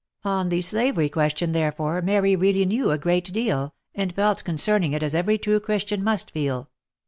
[0.25, 5.03] On the slavery question therefore Mary really knew a great deal, and felt concerning it
[5.03, 6.71] as every true Christian must feel.